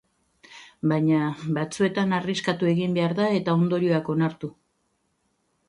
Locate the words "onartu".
4.17-4.53